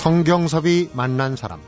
[0.00, 1.60] 성경섭이 만난 사람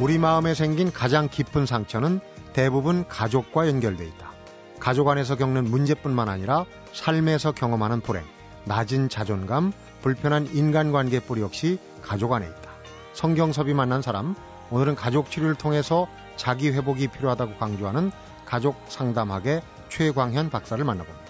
[0.00, 2.20] 우리 마음에 생긴 가장 깊은 상처는
[2.54, 4.32] 대부분 가족과 연결돼 있다.
[4.80, 6.64] 가족 안에서 겪는 문제뿐만 아니라
[6.94, 8.24] 삶에서 경험하는 불행,
[8.64, 12.70] 낮은 자존감, 불편한 인간관계 뿌리 역시 가족 안에 있다.
[13.12, 14.34] 성경섭이 만난 사람,
[14.70, 18.12] 오늘은 가족 치료를 통해서 자기 회복이 필요하다고 강조하는
[18.46, 21.23] 가족 상담학의 최광현 박사를 만나봅니다.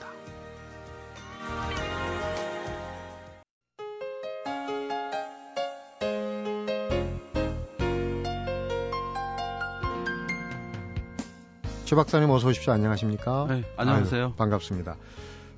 [11.95, 12.73] 최 박사님 어서 오십시오.
[12.73, 13.47] 안녕하십니까?
[13.48, 14.25] 네, 안녕하세요.
[14.25, 14.97] 아유, 반갑습니다.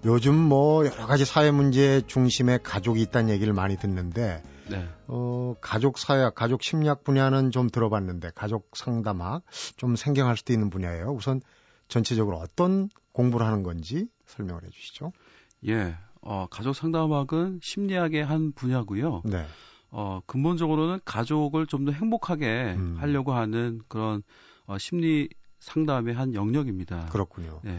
[0.04, 4.86] 요즘 뭐 여러 가지 사회 문제 중심에 가족이 있다는 얘기를 많이 듣는데 네.
[5.06, 9.44] 어, 가족 사회학, 가족 심리학 분야는 좀 들어봤는데 가족 상담학
[9.78, 11.06] 좀 생경할 수도 있는 분야예요.
[11.06, 11.40] 우선
[11.88, 15.12] 전체적으로 어떤 공부를 하는 건지 설명을 해 주시죠.
[15.68, 15.96] 예.
[16.20, 19.22] 어, 가족 상담학은 심리학의 한 분야고요.
[19.24, 19.46] 네.
[19.90, 22.96] 어, 근본적으로는 가족을 좀 더 행복하게 음.
[22.98, 24.22] 하려고 하는 그런
[24.66, 25.30] 어, 심리
[25.66, 27.06] 상담의 한 영역입니다.
[27.06, 27.60] 그렇군요.
[27.62, 27.78] 네.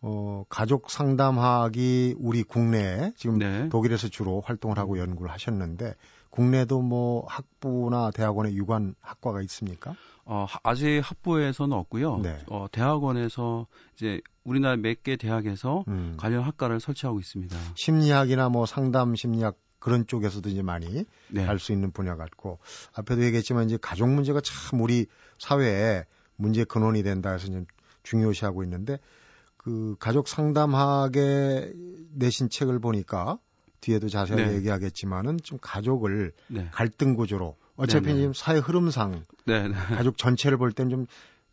[0.00, 3.68] 어, 가족 상담학이 우리 국내에 지금 네.
[3.68, 5.94] 독일에서 주로 활동을 하고 연구를 하셨는데
[6.30, 9.94] 국내도 뭐 학부나 대학원에 유관 학과가 있습니까?
[10.24, 12.18] 어, 아직 학부에서는 없고요.
[12.18, 12.38] 네.
[12.48, 16.14] 어, 대학원에서 이제 우리나라 몇 개 대학에서 음.
[16.16, 17.56] 관련 학과를 설치하고 있습니다.
[17.74, 21.44] 심리학이나 뭐 상담 심리학 그런 쪽에서도 이제 많이 네.
[21.44, 22.58] 할수 있는 분야 같고
[22.94, 25.06] 앞에도 얘기했지만 이제 가족 문제가 참 우리
[25.38, 26.04] 사회에
[26.38, 27.66] 문제 근원이 된다 해서 좀
[28.04, 28.98] 중요시하고 있는데
[29.56, 31.72] 그 가족 상담학에
[32.14, 33.38] 내신 책을 보니까
[33.80, 34.54] 뒤에도 자세하게 네.
[34.56, 36.68] 얘기하겠지만은 좀 가족을 네.
[36.72, 38.18] 갈등 구조로 어차피 네, 네.
[38.20, 39.74] 지금 사회 흐름상 네, 네.
[39.74, 41.06] 가족 전체를 볼 때는 좀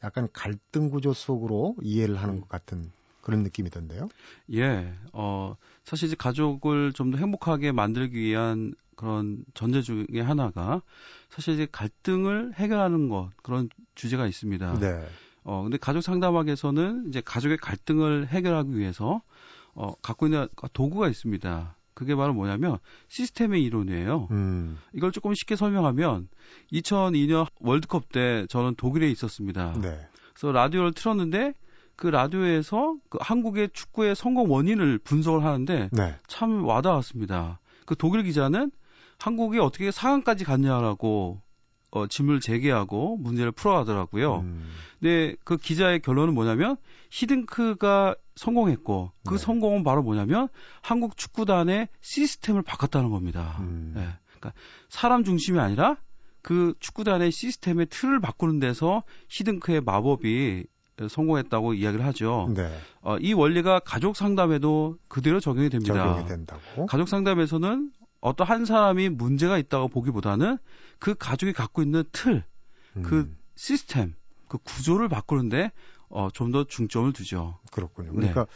[0.04, 2.92] 약간 갈등 구조 속으로 이해를 하는 것 같은
[3.22, 4.08] 그런 느낌이던데요.
[4.54, 10.82] 예, 어, 사실 이제 가족을 좀 더 행복하게 만들기 위한 그런 전제 중에 하나가
[11.30, 14.80] 사실 이제 갈등을 해결하는 것 그런 주제가 있습니다.
[14.80, 15.06] 네.
[15.44, 19.22] 어 근데 가족 상담학에서는 이제 가족의 갈등을 해결하기 위해서
[19.74, 21.76] 어 갖고 있는 도구가 있습니다.
[21.94, 24.28] 그게 바로 뭐냐면 시스템의 이론이에요.
[24.32, 24.78] 음.
[24.94, 26.28] 이걸 조금 쉽게 설명하면
[26.74, 29.74] 2002년 월드컵 때 저는 독일에 있었습니다.
[29.82, 29.98] 네.
[30.34, 31.54] 그래서 라디오를 틀었는데
[31.96, 36.16] 그 라디오에서 그 한국의 축구의 성공 원인을 분석을 하는데 네.
[36.28, 37.60] 참 와닿았습니다.
[37.86, 38.72] 그 독일 기자는
[39.18, 41.42] 한국이 어떻게 4강까지 갔냐라고
[41.92, 44.40] 어, 질문을 제기하고 문제를 풀어가더라고요.
[44.40, 44.70] 음.
[45.00, 46.76] 근데 그 기자의 결론은 뭐냐면
[47.10, 49.38] 히든크가 성공했고 그 네.
[49.38, 50.50] 성공은 바로 뭐냐면
[50.82, 53.58] 한국 축구단의 시스템을 바꿨다는 겁니다.
[53.62, 53.94] 음.
[53.96, 54.08] 네.
[54.26, 54.52] 그러니까
[54.90, 55.96] 사람 중심이 아니라
[56.42, 60.66] 그 축구단의 시스템의 틀을 바꾸는 데서 히든크의 마법이
[61.10, 62.52] 성공했다고 이야기를 하죠.
[62.54, 62.70] 네.
[63.02, 65.94] 어, 이 원리가 가족 상담에도 그대로 적용이 됩니다.
[65.94, 66.86] 적용이 된다고?
[66.86, 67.92] 가족 상담에서는
[68.26, 70.58] 어떤 한 사람이 문제가 있다고 보기보다는
[70.98, 72.44] 그 가족이 갖고 있는 틀,
[72.94, 73.04] 그 음.
[73.04, 74.16] 그 시스템,
[74.48, 75.72] 그 구조를 바꾸는데
[76.10, 77.60] 어, 좀 더 중점을 두죠.
[77.72, 78.10] 그렇군요.
[78.14, 78.16] 네.
[78.16, 78.48] 그러니까 네.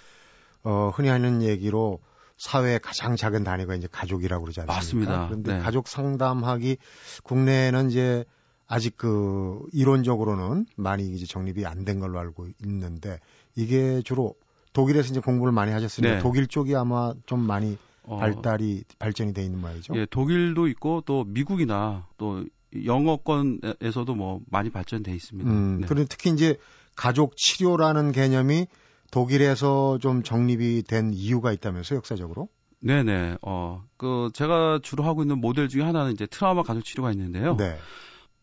[0.63, 2.00] 어, 흔히 하는 얘기로
[2.38, 4.75] 사회의 가장 작은 단위가 이제 가족이라고 그러지 않습니까?
[4.75, 5.28] 맞습니다.
[5.28, 5.59] 그런데 네.
[5.59, 6.78] 가족 상담학이
[7.24, 8.25] 국내에는 이제
[8.66, 13.19] 아직 그 이론적으로는 많이 이제 정립이 안 된 걸로 알고 있는데
[13.56, 14.36] 이게 주로
[14.74, 16.19] 독일에서 이제 공부를 많이 하셨으니까 네.
[16.22, 17.78] 독일 쪽이 아마 좀 많이
[18.09, 19.94] 어, 발달이 발전이 돼 있는 말이죠.
[19.96, 22.44] 예, 독일도 있고 또 미국이나 또
[22.84, 25.50] 영어권에서도 뭐 많이 발전돼 있습니다.
[25.50, 25.88] 음, 네.
[25.88, 26.58] 그런데 특히 이제
[26.96, 28.66] 가족 치료라는 개념이
[29.12, 32.50] 독일에서 좀 정립이 된 이유가 있다면서 역사적으로?
[32.81, 33.38] 네네.
[33.44, 37.58] 어, 그 제가 주로 하고 있는 모델 중에 하나는 이제 트라우마 가족 치료가 있는데요.
[37.58, 37.78] 네.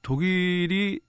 [0.02, 1.00] 독일이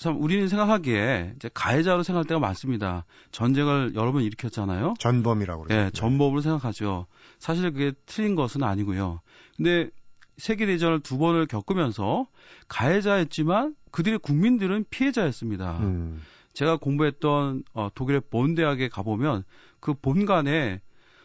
[0.00, 3.04] 참 우리는 생각하기에 이제 가해자로 생각할 때가 많습니다.
[3.32, 4.94] 전쟁을 여러 번 일으켰잖아요.
[4.98, 5.78] 전범이라고 그러죠.
[5.78, 7.06] 네, 전범으로 생각하죠.
[7.38, 9.20] 사실 그게 틀린 것은 아니고요.
[9.58, 9.90] 근데
[10.38, 12.26] 세계 대전을 두 번을 겪으면서
[12.68, 15.80] 가해자였지만 그들의 국민들은 피해자였습니다.
[15.80, 16.22] 음.
[16.54, 19.44] 제가 공부했던 어, 독일의 본 대학에 가보면
[19.80, 20.80] 그 본관에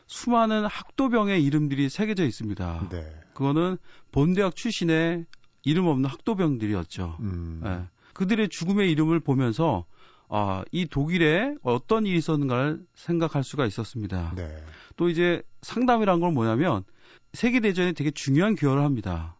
[0.07, 2.89] 수많은 학도병의 이름들이 새겨져 있습니다.
[2.91, 3.05] 네.
[3.33, 3.77] 그거는
[4.11, 5.27] 본 대학 출신의
[5.63, 7.17] 이름 없는 학도병들이었죠.
[7.21, 7.61] 음.
[7.63, 7.85] 네.
[8.15, 9.85] 그들의 죽음의 이름을 보면서
[10.27, 14.33] 아, 이 독일에 어떤 일이 있었는가를 생각할 수가 있었습니다.
[14.35, 14.57] 네.
[14.95, 16.83] 또 이제 상담이란 건 뭐냐면
[17.33, 19.37] 세계 대전에 되게 중요한 기여를 합니다.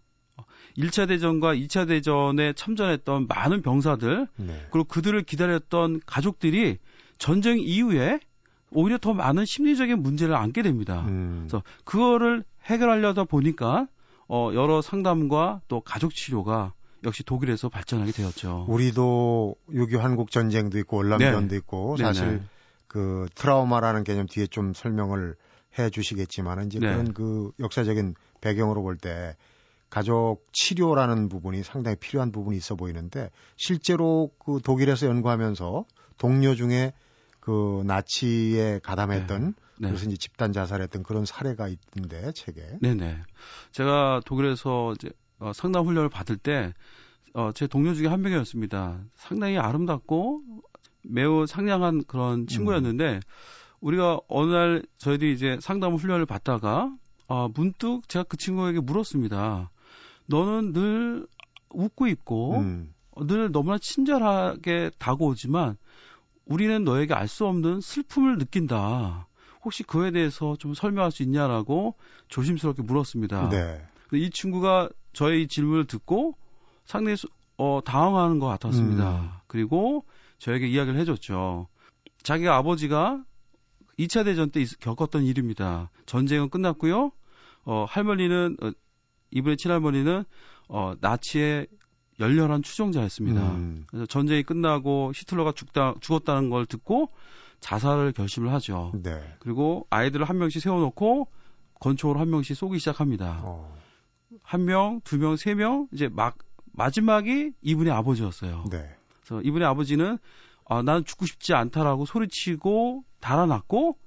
[0.77, 4.67] 1차 대전과 2차 대전에 참전했던 많은 병사들, 네.
[4.71, 6.77] 그리고 그들을 기다렸던 가족들이
[7.17, 8.19] 전쟁 이후에
[8.71, 11.05] 오히려 더 많은 심리적인 문제를 안게 됩니다.
[11.07, 11.45] 음.
[11.47, 13.87] 그래서 그거를 해결하려다 보니까
[14.27, 16.73] 어, 여러 상담과 또 가족 치료가
[17.05, 18.65] 역시 독일에서 발전하게 되었죠.
[18.67, 21.55] 우리도 6.25 한국 전쟁도 있고 월남전도 네.
[21.57, 22.41] 있고 사실 네네.
[22.87, 25.35] 그 트라우마라는 개념 뒤에 좀 설명을
[25.77, 26.87] 해 주시겠지만 이제 네.
[26.87, 29.35] 그런 그 역사적인 배경으로 볼 때
[29.89, 35.85] 가족 치료라는 부분이 상당히 필요한 부분이 있어 보이는데 실제로 그 독일에서 연구하면서
[36.17, 36.91] 동료 중에
[37.39, 39.53] 그 나치에 가담했던 네.
[39.77, 39.87] 네.
[39.89, 42.79] 그래서 이제 집단 자살했던 그런 사례가 있던데 책에.
[42.81, 43.21] 네네.
[43.71, 45.09] 제가 독일에서 이제
[45.39, 46.73] 어, 상담 훈련을 받을 때
[47.33, 48.99] 어, 제 동료 중에 한 명이었습니다.
[49.15, 50.41] 상당히 아름답고
[51.03, 53.19] 매우 상냥한 그런 친구였는데 음.
[53.81, 56.95] 우리가 어느 날 저희들이 이제 상담 훈련을 받다가
[57.27, 59.69] 아, 문득 제가 그 친구에게 물었습니다.
[60.27, 61.27] 너는 늘
[61.69, 62.93] 웃고 있고 음.
[63.17, 65.77] 늘 너무나 친절하게 다가오지만
[66.45, 69.27] 우리는 너에게 알 수 없는 슬픔을 느낀다.
[69.63, 71.95] 혹시 그에 대해서 좀 설명할 수 있냐라고
[72.27, 73.49] 조심스럽게 물었습니다.
[73.49, 73.81] 네.
[74.13, 76.37] 이 친구가 저의 질문을 듣고
[76.85, 77.17] 상당히
[77.57, 79.21] 어, 당황하는 것 같았습니다.
[79.21, 79.29] 음.
[79.47, 80.05] 그리고
[80.37, 81.67] 저에게 이야기를 해줬죠.
[82.21, 83.23] 자기가 아버지가
[83.97, 85.89] 2차 대전 때 겪었던 일입니다.
[86.05, 87.11] 전쟁은 끝났고요.
[87.63, 88.71] 어, 할머니는 어,
[89.31, 90.25] 이분의 친할머니는
[90.67, 91.67] 어, 나치의
[92.19, 93.41] 열렬한 추종자였습니다.
[93.55, 93.85] 음.
[93.87, 97.09] 그래서 전쟁이 끝나고 히틀러가 죽다, 죽었다는 걸 듣고
[97.59, 98.91] 자살을 결심을 하죠.
[99.01, 99.21] 네.
[99.39, 101.27] 그리고 아이들을 한 명씩 세워놓고
[101.79, 103.41] 권총으로 한 명씩 쏘기 시작합니다.
[103.43, 103.75] 어.
[104.43, 106.37] 한 명, 두 명, 세 명, 이제 막
[106.73, 108.65] 마지막이 이분의 아버지였어요.
[108.69, 108.89] 네.
[109.23, 110.17] 그래서 이분의 아버지는
[110.67, 113.97] 아, 나는 죽고 싶지 않다라고 소리치고 달아났고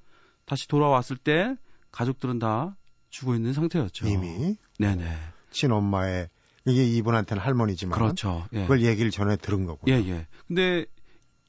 [0.45, 1.55] 다시 돌아왔을 때
[1.93, 2.77] 가족들은 다
[3.11, 4.09] 죽어 있는 상태였죠.
[4.09, 5.17] 이미 네네
[5.51, 6.29] 친엄마의
[6.67, 8.45] 이게 이분한테는 할머니지만 그렇죠.
[8.53, 8.63] 예.
[8.63, 9.95] 그걸 얘기를 전에 들은 거고요.
[9.95, 10.27] 예 예.
[10.47, 10.85] 근데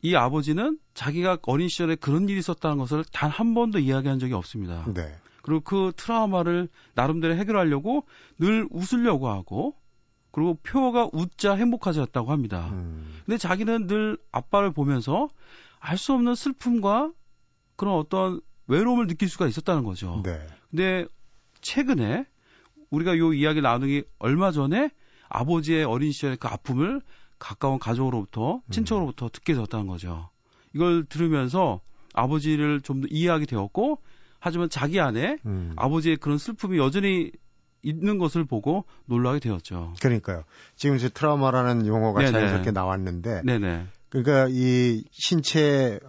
[0.02, 4.86] 이 아버지는 자기가 어린 시절에 그런 일이 있었다는 것을 단 한 번도 이야기한 적이 없습니다.
[4.94, 5.14] 네.
[5.50, 8.06] 그리고 그 트라우마를 나름대로 해결하려고
[8.38, 9.76] 늘 웃으려고 하고
[10.32, 12.70] 그리고 표가 웃자 행복하자였다고 합니다.
[12.72, 13.20] 음.
[13.26, 15.30] 근데 자기는 늘 아빠를 보면서
[15.80, 17.12] 알 수 없는 슬픔과
[17.76, 20.22] 그런 어떤 외로움을 느낄 수가 있었다는 거죠.
[20.24, 20.40] 네.
[20.70, 21.08] 근데
[21.62, 22.26] 최근에
[22.92, 24.92] 우리가 요 이야기 나누기 얼마 전에
[25.30, 27.02] 아버지의 어린 시절의 그 아픔을
[27.40, 29.30] 가까운 가족으로부터 친척으로부터 음.
[29.34, 30.30] 듣게 되었다는 거죠.
[30.76, 31.82] 이걸 들으면서
[32.14, 34.00] 아버지를 좀 더 이해하게 되었고
[34.40, 35.74] 하지만 자기 안에 음.
[35.76, 37.32] 아버지의 그런 슬픔이 여전히
[37.82, 39.94] 있는 것을 보고 놀라게 되었죠.
[40.02, 40.44] 그러니까요.
[40.76, 42.32] 지금 이제 트라우마라는 용어가 네네.
[42.32, 43.88] 자연스럽게 나왔는데, 네네.
[44.10, 46.00] 그러니까 이 신체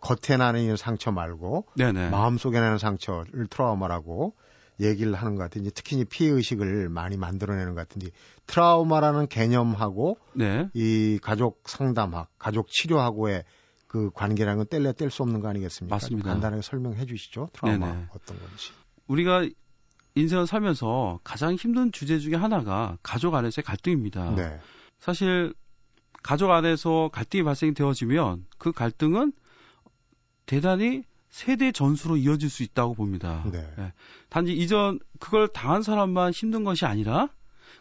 [0.00, 2.10] 겉에 나는 상처 말고 네네.
[2.10, 4.34] 마음 속에 나는 상처를 트라우마라고
[4.80, 5.54] 얘기를 하는 것.
[5.56, 8.10] 이제 특히 피해 의식을 많이 만들어내는 것 같은데
[8.46, 10.68] 트라우마라는 개념하고 네.
[10.72, 13.44] 이 가족 상담학, 가족 치료하고의
[13.88, 15.94] 그 관계라는 건 뗄래 뗄 수 없는 거 아니겠습니까?
[15.94, 16.30] 맞습니다.
[16.30, 17.48] 간단하게 설명해 주시죠.
[17.54, 18.06] 트라우마 네네.
[18.10, 18.72] 어떤 건지.
[19.06, 19.48] 우리가
[20.14, 24.34] 인생을 살면서 가장 힘든 주제 중에 하나가 가족 안에서의 갈등입니다.
[24.34, 24.60] 네.
[24.98, 25.54] 사실
[26.22, 29.32] 가족 안에서 갈등이 발생되어지면 그 갈등은
[30.44, 33.44] 대단히 세대 전수로 이어질 수 있다고 봅니다.
[33.50, 33.66] 네.
[33.76, 33.92] 네.
[34.28, 37.28] 단지 이전 그걸 당한 사람만 힘든 것이 아니라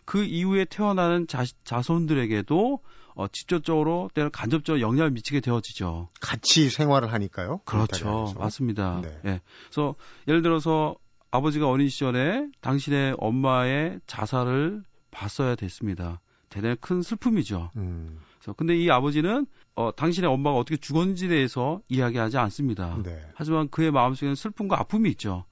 [0.05, 2.81] 그 이후에 태어나는 자, 자손들에게도
[3.17, 6.09] 어, 직접적으로 때는 간접적으로 영향을 미치게 되어지죠.
[6.21, 7.61] 같이 생활을 하니까요.
[7.65, 8.35] 그렇죠.
[8.37, 9.01] 맞습니다.
[9.01, 9.19] 네.
[9.23, 9.41] 네.
[9.65, 9.95] 그래서
[10.27, 10.95] 예를 들어서
[11.31, 16.21] 아버지가 어린 시절에 당신의 엄마의 자살을 봤어야 됐습니다.
[16.49, 17.71] 대단히 큰 슬픔이죠.
[17.75, 18.19] 음.
[18.37, 22.99] 그래서 근데 이 아버지는 어, 당신의 엄마가 어떻게 죽었는지에 대해서 이야기하지 않습니다.
[23.03, 23.19] 네.
[23.33, 25.43] 하지만 그의 마음속에는 슬픔과 아픔이 있죠.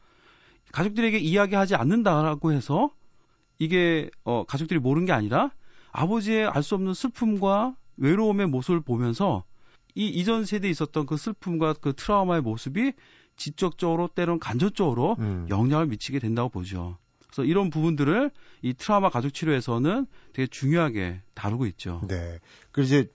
[0.71, 2.91] 가족들에게 이야기하지 않는다라고 해서
[3.57, 5.49] 이게 어, 가족들이 모르는 게 아니라
[5.95, 9.43] 아버지의 알 수 없는 슬픔과 외로움의 모습을 보면서
[9.95, 12.91] 이 이전 세대에 있었던 그 슬픔과 그 트라우마의 모습이
[13.37, 15.47] 직접적으로 때론 간접적으로 음.
[15.49, 16.97] 영향을 미치게 된다고 보죠.
[17.27, 22.01] 그래서 이런 부분들을 이 트라우마 가족 치료에서는 되게 중요하게 다루고 있죠.
[22.07, 22.39] 네.
[22.71, 23.11] 그래서 이제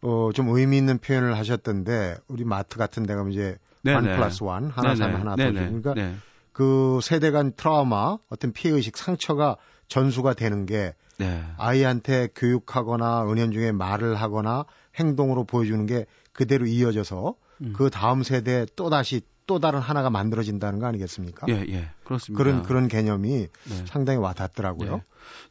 [0.00, 4.68] 어, 좀 의미 있는 표현을 하셨던데 우리 마트 같은 데 가면 이제 원 플러스 원
[4.70, 6.14] 하나 사면 하나 더 주고 그러니까 네.
[6.52, 9.56] 그 세대 간 트라우마 어떤 피해 의식 상처가
[9.88, 11.44] 전수가 되는 게 네.
[11.58, 14.64] 아이한테 교육하거나 은연중에 말을 하거나
[14.96, 17.72] 행동으로 보여주는 게 그대로 이어져서 음.
[17.76, 21.46] 그 다음 세대에 또 다시 또 다른 하나가 만들어진다는 거 아니겠습니까?
[21.48, 22.42] 예, 예, 그렇습니다.
[22.42, 23.86] 그런 그런 개념이 네.
[23.86, 24.96] 상당히 와 닿더라고요.
[24.96, 25.02] 네.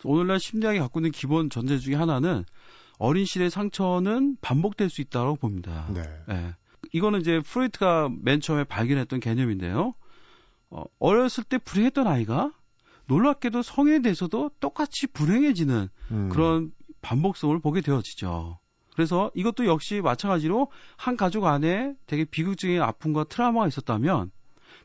[0.04, 2.46] 오늘날 심리학이 갖고 있는 기본 전제 중에 하나는
[2.98, 5.88] 어린 시대의 상처는 반복될 수 있다고 봅니다.
[5.94, 6.04] 네.
[6.30, 6.56] 예.
[6.94, 9.94] 이거는 이제 프로이트가 맨 처음에 발견했던 개념인데요.
[10.70, 12.52] 어, 어렸을 때 불행했던 아이가
[13.12, 16.30] 놀랍게도 성인이 돼서도 똑같이 불행해지는 음.
[16.30, 18.58] 그런 반복성을 보게 되어지죠.
[18.94, 24.32] 그래서 이것도 역시 마찬가지로 한 가족 안에 되게 비극적인 아픔과 트라우마가 있었다면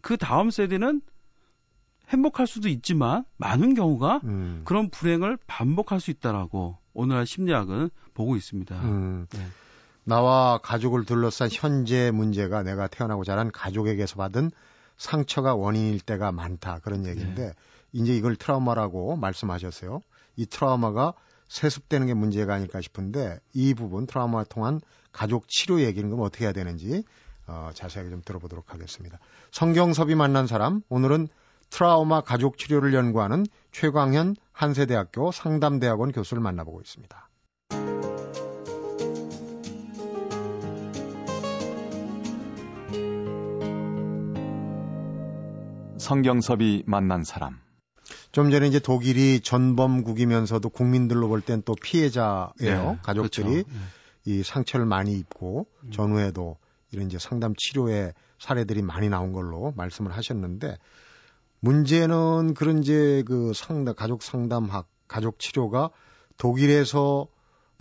[0.00, 1.02] 그 다음 세대는
[2.08, 4.62] 행복할 수도 있지만 많은 경우가 음.
[4.64, 8.74] 그런 불행을 반복할 수 있다라고 오늘날 심리학은 보고 있습니다.
[8.82, 9.26] 음.
[9.30, 9.46] 네.
[10.02, 14.50] 나와 가족을 둘러싼 현재 문제가 내가 태어나고 자란 가족에게서 받은
[14.96, 17.52] 상처가 원인일 때가 많다 그런 얘기인데 네.
[17.96, 20.00] 이제 이걸 트라우마라고 말씀하셨어요.
[20.36, 21.14] 이 트라우마가
[21.48, 24.80] 세습되는 게 문제가 아닐까 싶은데 이 부분 트라우마 통한
[25.12, 27.04] 가족 치료 얘기는 그럼 어떻게 해야 되는지
[27.46, 29.18] 어, 자세하게 좀 들어보도록 하겠습니다.
[29.50, 31.28] 성경섭이 만난 사람 오늘은
[31.70, 37.30] 트라우마 가족 치료를 연구하는 최광현 한세대학교 상담대학원 교수를 만나보고 있습니다.
[45.98, 47.65] 성경섭이 만난 사람.
[48.36, 52.52] 좀 전에 이제 독일이 전범국이면서도 국민들로 볼 땐 또 피해자예요.
[52.58, 53.68] 네, 가족들이 그렇죠.
[53.70, 53.74] 네.
[54.26, 55.90] 이 상처를 많이 입고 음.
[55.90, 56.58] 전후에도
[56.92, 60.76] 이런 이제 상담 치료의 사례들이 많이 나온 걸로 말씀을 하셨는데
[61.60, 65.88] 문제는 그런 이제 그 상담 가족 상담학 가족 치료가
[66.36, 67.28] 독일에서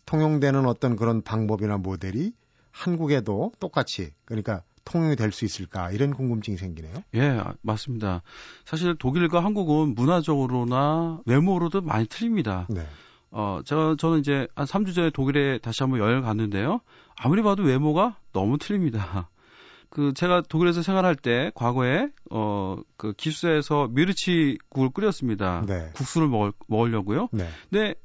[0.06, 2.32] 통용되는 어떤 그런 방법이나 모델이
[2.72, 6.94] 한국에도 똑같이 그러니까 통용이 될 수 있을까 이런 궁금증이 생기네요.
[7.16, 8.22] 예, 맞습니다.
[8.64, 12.68] 사실 독일과 한국은 문화적으로나 외모로도 많이 틀립니다.
[12.70, 12.86] 네.
[13.32, 16.80] 어, 제가 저는 이제 한 3주 전에 독일에 다시 한번 여행을 갔는데요.
[17.18, 19.30] 아무리 봐도 외모가 너무 틀립니다.
[19.90, 25.64] 그 제가 독일에서 생활할 때 과거에 어 그 기숙사에서 미르치 국을 끓였습니다.
[25.68, 25.90] 네.
[25.96, 27.30] 국수를 먹을, 먹으려고요.
[27.32, 27.48] 네.
[27.70, 27.96] 근데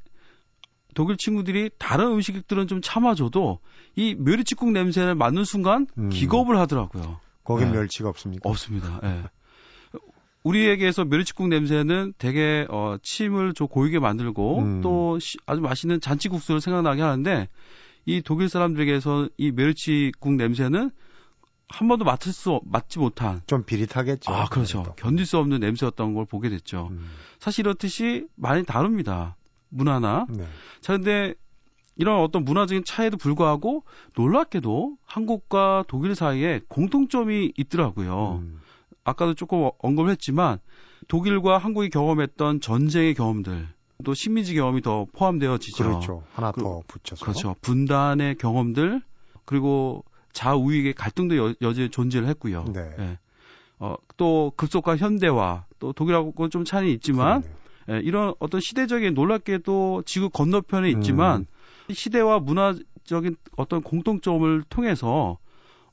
[0.95, 3.59] 독일 친구들이 다른 음식들은 좀 참아줘도
[3.97, 6.11] 이 멸치국 냄새를 맡는 순간 음.
[6.11, 7.21] 기겁을 하더라고요.
[7.45, 7.79] 거긴 네.
[7.79, 8.49] 멸치가 없습니까?
[8.49, 9.01] 없습니다.
[9.05, 9.23] 예.
[10.43, 14.81] 우리에게서 멸치국 냄새는 되게 어, 침을 좀 고이게 만들고 음.
[14.81, 17.49] 또 시, 아주 맛있는 잔치국수를 생각나게 하는데
[18.07, 20.91] 이 독일 사람들에게서 이 멸치국 냄새는
[21.69, 24.33] 한 번도 맡을 수 맡지 못한 좀 비릿하겠죠.
[24.33, 24.83] 아 그렇죠.
[24.83, 24.97] 그래도.
[24.97, 26.89] 견딜 수 없는 냄새였던 걸 보게 됐죠.
[26.91, 27.09] 음.
[27.39, 29.37] 사실 이렇듯이 많이 다릅니다.
[29.71, 30.27] 문화나.
[30.29, 30.45] 네.
[30.81, 31.35] 자 근데
[31.97, 33.85] 이런 어떤 문화적인 차이에도 불구하고
[34.17, 38.41] 놀랍게도 한국과 독일 사이에 공통점이 있더라고요.
[38.43, 38.61] 음.
[39.05, 40.59] 아까도 조금 언급을 했지만
[41.09, 43.69] 독일과 한국이 경험했던 전쟁의 경험들
[44.05, 45.85] 또 식민지 경험이 더 포함되어지죠.
[45.85, 46.23] 그렇죠.
[46.33, 47.25] 하나 그, 더 붙여서.
[47.25, 47.57] 그렇죠.
[47.61, 49.03] 분단의 경험들
[49.45, 52.65] 그리고 좌우익의 갈등도 여, 여전히 존재를 했고요.
[52.73, 52.95] 네.
[52.99, 53.19] 예.
[53.79, 57.43] 어, 또 급속한 현대화, 또 독일하고는 좀 차이는 있지만
[57.91, 61.47] 예, 이런 어떤 시대적인 놀랍게도 지구 건너편에 있지만
[61.89, 61.93] 음.
[61.93, 65.39] 시대와 문화적인 어떤 공통점을 통해서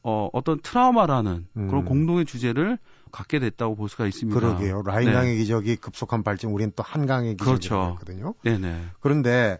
[0.03, 1.67] 어, 어떤 트라우마라는 음.
[1.67, 2.77] 그런 공동의 주제를
[3.11, 4.39] 갖게 됐다고 볼 수가 있습니다.
[4.39, 4.83] 그러게요.
[4.83, 5.37] 라인강의 네.
[5.37, 8.33] 기적이 급속한 발전, 우리는 또 한강의 기적이거든요.
[8.33, 8.35] 그렇죠.
[8.43, 8.85] 네네.
[8.99, 9.59] 그런데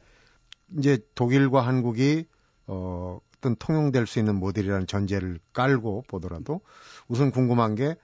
[0.78, 2.26] 이제 독일과 한국이
[2.68, 6.62] 어, 어떤 통용될 수 있는 모델이라는 전제를 깔고 보더라도
[7.08, 7.96] 우선 궁금한 게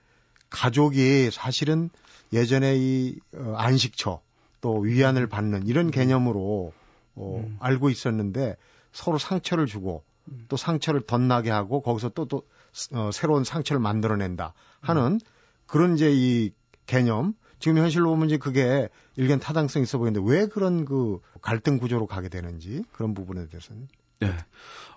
[0.50, 1.90] 가족이 사실은
[2.34, 4.20] 예전에 이 어, 안식처
[4.60, 6.72] 또 위안을 받는 이런 개념으로
[7.14, 7.56] 어, 음.
[7.60, 8.56] 알고 있었는데
[8.92, 10.46] 서로 상처를 주고 음.
[10.48, 12.42] 또 상처를 덧나게 하고 거기서 또, 또
[12.92, 15.18] 어, 새로운 상처를 만들어낸다 하는 음.
[15.66, 16.52] 그런 이제 이
[16.86, 22.06] 개념 지금 현실로 보면 이제 그게 일견 타당성 있어 보이는데 왜 그런 그 갈등 구조로
[22.06, 23.88] 가게 되는지 그런 부분에 대해서는
[24.20, 24.34] 네.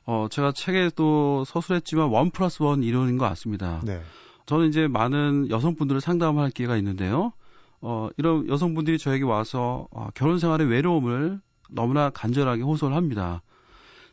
[0.06, 3.82] 어, 제가 책에도 서술했지만 원 플러스 원 이론인 것 같습니다.
[3.84, 4.01] 네.
[4.48, 7.34] 저는 이제 많은 여성분들을 상담할 기회가 있는데요.
[7.82, 11.39] 어, 이런 여성분들이 저에게 와서 어, 결혼 생활의 외로움을
[11.70, 13.44] 너무나 간절하게 호소를 합니다.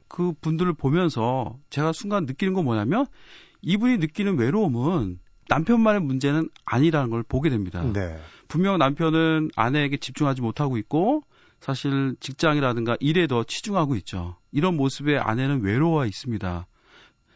[0.09, 3.07] 그 분들을 보면서 제가 순간 느끼는 건 뭐냐면
[3.63, 7.83] 이분이 느끼는 외로움은 남편만의 문제는 아니라는 걸 보게 됩니다.
[7.93, 8.19] 네.
[8.49, 11.23] 분명 남편은 아내에게 집중하지 못하고 있고
[11.61, 14.37] 사실 직장이라든가 일에 더 치중하고 있죠.
[14.53, 16.67] 이런 모습에 아내는 외로워 있습니다.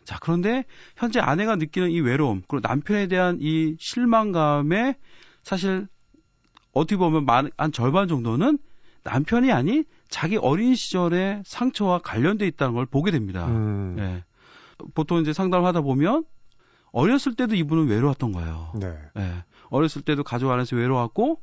[0.08, 0.64] 자, 그런데
[0.96, 4.96] 현재 아내가 느끼는 이 외로움, 그리고 남편에 대한 이 실망감에
[5.42, 5.86] 사실
[6.72, 7.26] 어떻게 보면
[7.58, 8.58] 한 절반 정도는
[9.04, 13.48] 남편이 아닌 자기 어린 시절의 상처와 관련돼 있다는 걸 보게 됩니다.
[13.48, 13.96] 음.
[13.96, 14.24] 네.
[14.94, 16.24] 보통 이제 상담을 하다 보면
[16.90, 18.72] 어렸을 때도 이분은 외로웠던 거예요.
[18.80, 18.96] 네.
[19.14, 19.44] 네.
[19.68, 21.42] 어렸을 때도 가족 안에서 외로웠고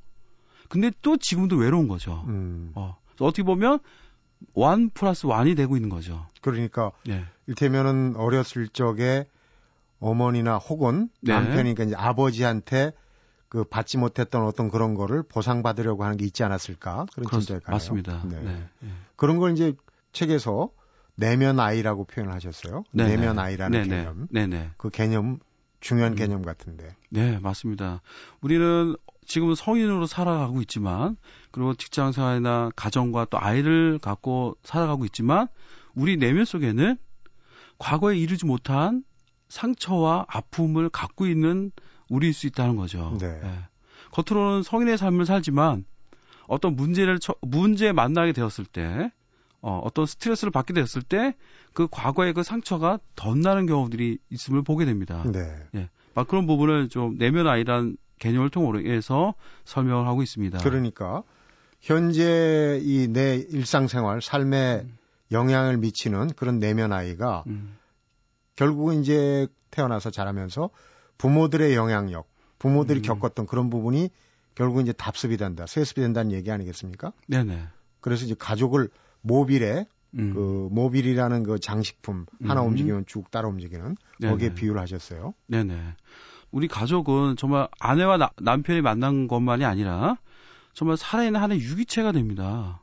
[0.70, 2.26] 근데 또 지금도 외로운 거죠.
[2.30, 2.72] 음.
[2.74, 2.98] 어.
[3.20, 3.78] 어떻게 보면
[4.54, 6.26] 원 플러스 원이 되고 있는 거죠.
[6.42, 7.24] 그러니까 네.
[7.48, 9.28] 일테면은 어렸을 적에
[10.00, 11.34] 어머니나 혹은 네.
[11.34, 12.94] 남편이니까 이제 아버지한테
[13.50, 18.24] 그 받지 못했던 어떤 그런 거를 보상받으려고 하는 게 있지 않았을까 그런 진짜가요 맞습니다.
[18.26, 18.42] 네.
[18.42, 18.64] 네.
[18.80, 18.90] 네.
[19.16, 19.74] 그런 걸 이제
[20.12, 20.72] 책에서
[21.16, 22.84] 내면 아이라고 표현을 하셨어요.
[22.92, 23.16] 네네.
[23.16, 23.98] 내면 아이라는 네네.
[23.98, 24.28] 개념.
[24.30, 24.72] 네네.
[24.78, 25.40] 그 개념
[25.80, 26.16] 중요한 음.
[26.16, 26.96] 개념 같은데.
[27.10, 28.02] 네, 맞습니다.
[28.42, 28.96] 우리는
[29.26, 31.18] 지금은 성인으로 살아가고 있지만
[31.52, 35.48] 그리고 직장 생활이나 가정과 또 아이를 갖고 살아가고 있지만
[35.94, 36.98] 우리 내면 속에는
[37.78, 39.04] 과거에 이루지 못한
[39.50, 41.72] 상처와 아픔을 갖고 있는
[42.10, 43.18] 우리일 수 있다는 거죠.
[43.20, 43.40] 네.
[43.42, 43.60] 네.
[44.12, 45.86] 겉으로는 성인의 삶을 살지만
[46.48, 49.12] 어떤 문제를 처, 문제에 만나게 되었을 때
[49.62, 51.36] 어, 어떤 스트레스를 받게 됐을 때
[51.76, 55.24] 그 과거의 그 상처가 덧나는 경우들이 있음을 보게 됩니다.
[55.30, 55.42] 네.
[55.76, 55.90] 예.
[56.16, 59.34] 막 그런 부분을 좀 내면 아이란 개념을 통해서
[59.66, 60.60] 설명을 하고 있습니다.
[60.60, 61.24] 그러니까
[61.82, 64.98] 현재 이 내 일상생활 삶에 음.
[65.32, 67.78] 영향을 미치는 그런 내면 아이가 음.
[68.56, 70.70] 결국은 이제 태어나서 자라면서
[71.18, 72.28] 부모들의 영향력,
[72.60, 73.02] 부모들이 음.
[73.02, 74.10] 겪었던 그런 부분이
[74.56, 77.12] 결국 이제 답습이 된다, 세습이 된다는 얘기 아니겠습니까?
[77.28, 77.68] 네네.
[78.00, 78.90] 그래서 이제 가족을
[79.22, 79.86] 모빌에
[80.18, 80.34] 음.
[80.34, 82.68] 그 모빌이라는 그 장식품 하나 음.
[82.70, 83.98] 움직이면 쭉 따라 움직이는.
[84.22, 85.34] 거기에 비유를 하셨어요.
[85.48, 85.96] 네네.
[86.56, 90.18] 우리 가족은 정말 아내와 나, 남편이 만난 것만이 아니라
[90.74, 92.82] 정말 살아있는 하나의 유기체가 됩니다.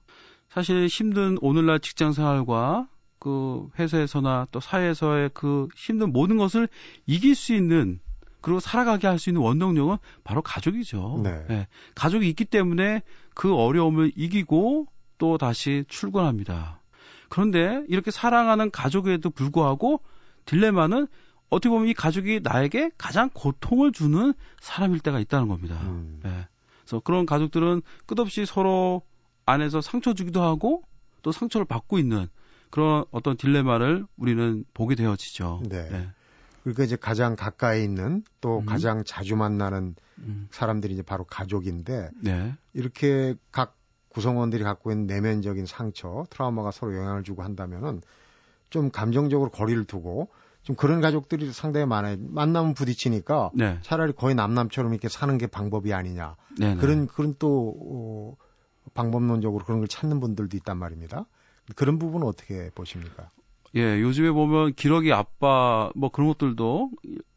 [0.51, 2.87] 사실 힘든 오늘날 직장 생활과
[3.19, 6.69] 그 회사에서나 또 사회에서의 그 힘든 모든 것을
[7.07, 7.99] 이길 수 있는
[8.43, 11.23] 그리고 살아가게 할 수 있는 원동력은 바로 가족이죠.
[11.23, 11.43] 네.
[11.49, 11.67] 네.
[11.95, 13.01] 가족이 있기 때문에
[13.35, 14.87] 그 어려움을 이기고
[15.17, 16.79] 또 다시 출근합니다.
[17.31, 20.03] 그런데 이렇게 사랑하는 가족에도 불구하고
[20.45, 21.07] 딜레마는
[21.53, 24.33] 어떻게 보면 이 가족이 나에게 가장 고통을 주는
[24.63, 25.79] 사람일 때가 있다는 겁니다.
[25.83, 26.19] 음.
[26.23, 26.49] 네.
[26.81, 29.03] 그래서 그런 가족들은 끝없이 서로
[29.45, 30.83] 안에서 상처 주기도 하고
[31.21, 32.27] 또 상처를 받고 있는
[32.71, 35.65] 그런 어떤 딜레마를 우리는 보게 되어지죠.
[35.69, 35.91] 네.
[35.91, 36.09] 네.
[36.63, 38.65] 그러니까 이제 가장 가까이 있는 또 음.
[38.65, 40.49] 가장 자주 만나는 음.
[40.51, 42.55] 사람들이 이제 바로 가족인데 네.
[42.73, 43.77] 이렇게 각
[44.09, 48.01] 구성원들이 갖고 있는 내면적인 상처, 트라우마가 서로 영향을 주고 한다면은
[48.71, 50.31] 좀 감정적으로 거리를 두고
[50.63, 52.17] 좀 그런 가족들이 상당히 많아요.
[52.21, 53.79] 만나면 부딪히니까 네.
[53.83, 56.37] 차라리 거의 남남처럼 이렇게 사는 게 방법이 아니냐.
[56.59, 56.81] 네네.
[56.81, 58.37] 그런 그런 또 어,
[58.95, 61.27] 방법론적으로 그런 걸 찾는 분들도 있단 말입니다.
[61.75, 63.31] 그런 부분은 어떻게 보십니까?
[63.75, 66.91] 예, 요즘에 보면 기러기 아빠 뭐 그런 것들도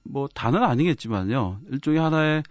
[0.03, 1.59] 뭐 다는 아니겠지만요.
[1.71, 2.43] 일종의 하나의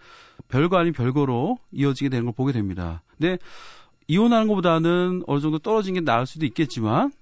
[0.49, 3.03] 별거 아닌 별거로 이어지게 되는 걸 보게 됩니다.
[3.17, 3.39] 근데
[4.09, 7.13] 이혼하는 것보다는 어느 정도 떨어진 게 나을 수도 있겠지만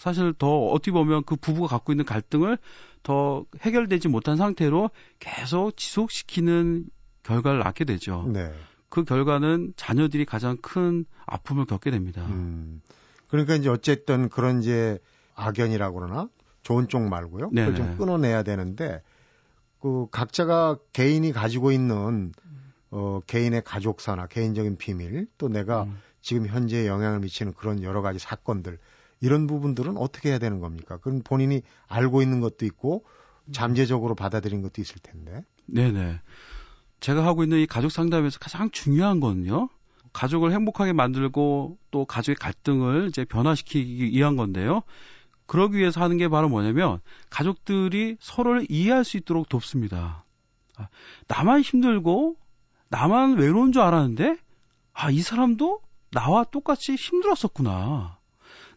[0.00, 2.56] 사실 더 어떻게 보면 그 부부가 갖고 있는 갈등을
[3.02, 6.86] 더 해결되지 못한 상태로 계속 지속시키는
[7.22, 8.24] 결과를 낳게 되죠.
[8.32, 8.50] 네.
[8.88, 12.24] 그 결과는 자녀들이 가장 큰 아픔을 겪게 됩니다.
[12.30, 12.80] 음.
[13.28, 14.98] 그러니까 이제 어쨌든 그런 이제
[15.34, 16.30] 악연이라고 그러나
[16.62, 17.50] 좋은 쪽 말고요.
[17.52, 17.72] 네네.
[17.72, 19.02] 그걸 좀 끊어내야 되는데
[19.80, 22.32] 그 각자가 개인이 가지고 있는
[22.90, 25.98] 어 개인의 가족사나 개인적인 비밀 또 내가 음.
[26.22, 28.78] 지금 현재 영향을 미치는 그런 여러 가지 사건들
[29.20, 30.96] 이런 부분들은 어떻게 해야 되는 겁니까?
[30.96, 33.04] 그건 본인이 알고 있는 것도 있고
[33.52, 35.44] 잠재적으로 받아들인 것도 있을 텐데.
[35.66, 36.20] 네네.
[37.00, 39.68] 제가 하고 있는 이 가족 상담에서 가장 중요한 거는요.
[40.12, 44.82] 가족을 행복하게 만들고 또 가족의 갈등을 이제 변화시키기 위한 건데요.
[45.46, 50.24] 그러기 위해서 하는 게 바로 뭐냐면 가족들이 서로를 이해할 수 있도록 돕습니다.
[50.76, 50.88] 아,
[51.26, 52.36] 나만 힘들고
[52.88, 54.36] 나만 외로운 줄 알았는데
[54.92, 55.80] 아, 이 사람도
[56.12, 58.19] 나와 똑같이 힘들었었구나.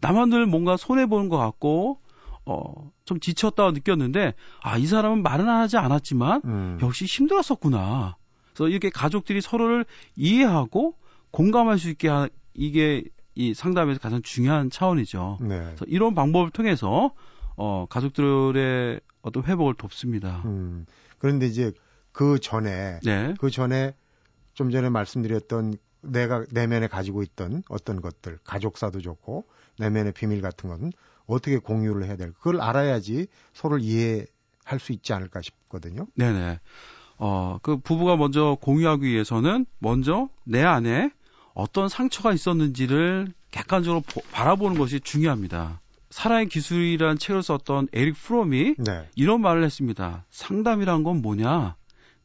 [0.03, 1.97] 나만 늘 뭔가 손해 보는 것 같고,
[2.45, 6.77] 어, 좀 지쳤다고 느꼈는데, 아, 이 사람은 말은 하지 않았지만, 음.
[6.81, 8.17] 역시 힘들었었구나.
[8.53, 9.85] 그래서 이렇게 가족들이 서로를
[10.17, 10.95] 이해하고
[11.31, 15.39] 공감할 수 있게 하, 이게 이 상담에서 가장 중요한 차원이죠.
[15.41, 15.59] 네.
[15.59, 17.11] 그래서 이런 방법을 통해서,
[17.55, 20.41] 어, 가족들의 어떤 회복을 돕습니다.
[20.43, 20.85] 음.
[21.17, 21.71] 그런데 이제
[22.11, 23.33] 그 전에, 네.
[23.39, 23.95] 그 전에
[24.53, 29.45] 좀 전에 말씀드렸던 내가 내면에 가지고 있던 어떤 것들, 가족사도 좋고
[29.79, 30.91] 내면의 비밀 같은 것은
[31.25, 36.07] 어떻게 공유를 해야 될 그걸 알아야지 서로를 이해할 수 있지 않을까 싶거든요.
[36.15, 36.59] 네네.
[37.17, 41.11] 어, 그 부부가 먼저 공유하기 위해서는 먼저 내 안에
[41.53, 45.79] 어떤 상처가 있었는지를 객관적으로 보, 바라보는 것이 중요합니다.
[46.09, 49.09] 사랑의 기술이라는 책을 썼던 에릭 프롬이 네.
[49.15, 50.25] 이런 말을 했습니다.
[50.29, 51.75] 상담이란 건 뭐냐?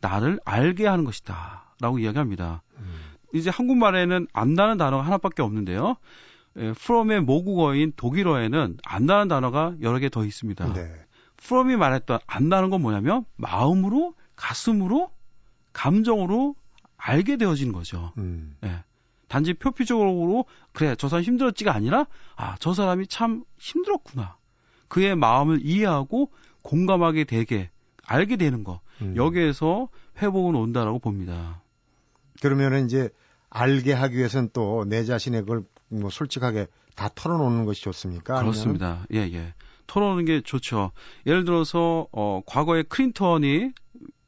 [0.00, 1.74] 나를 알게 하는 것이다.
[1.80, 2.62] 라고 이야기합니다.
[2.78, 3.07] 음.
[3.34, 5.96] 이제 한국말에는 안다는 단어가 하나밖에 없는데요.
[6.58, 10.72] 예, 프롬의 모국어인 독일어에는 안다는 단어가 여러 개 더 있습니다.
[10.72, 10.88] 네.
[11.36, 15.10] 프롬이 말했던 안다는 건 뭐냐면 마음으로, 가슴으로,
[15.72, 16.56] 감정으로
[16.96, 18.12] 알게 되어지는 거죠.
[18.18, 18.56] 음.
[18.64, 18.82] 예.
[19.28, 24.36] 단지 표피적으로 그래 저 사람 힘들었지가 아니라 아 저 사람이 참 힘들었구나.
[24.88, 26.30] 그의 마음을 이해하고
[26.62, 27.70] 공감하게 되게
[28.06, 29.14] 알게 되는 거 음.
[29.16, 29.88] 여기에서
[30.20, 31.60] 회복은 온다라고 봅니다.
[32.42, 33.08] 그러면은 이제
[33.50, 38.40] 알게 하기 위해서는 또 내 자신의 그걸 뭐 솔직하게 다 털어놓는 것이 좋습니까?
[38.40, 39.06] 그렇습니다.
[39.12, 39.54] 예, 예.
[39.86, 40.90] 털어놓는 게 좋죠.
[41.26, 43.70] 예를 들어서, 어, 과거에 클린턴이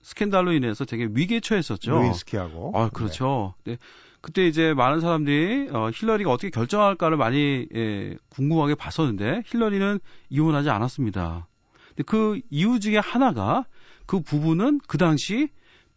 [0.02, 1.90] 스캔들로 인해서 되게 위기에 처했었죠.
[1.92, 2.72] 루인스키하고.
[2.74, 3.54] 아, 그렇죠.
[3.64, 3.72] 네.
[3.72, 3.78] 네.
[4.22, 9.98] 그때 이제 많은 사람들이 어, 힐러리가 어떻게 결정할까를 많이 예, 궁금하게 봤었는데 힐러리는
[10.30, 11.46] 이혼하지 않았습니다.
[11.88, 13.64] 근데 그 이유 중에 하나가
[14.06, 15.48] 그 부부는 그 당시